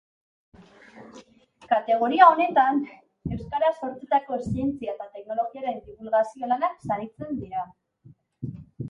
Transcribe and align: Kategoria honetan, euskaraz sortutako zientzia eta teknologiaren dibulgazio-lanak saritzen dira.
Kategoria 1.73 2.29
honetan, 2.31 2.79
euskaraz 3.35 3.69
sortutako 3.81 4.39
zientzia 4.53 4.95
eta 4.95 5.07
teknologiaren 5.19 5.79
dibulgazio-lanak 5.89 6.83
saritzen 6.89 7.39
dira. 7.43 7.63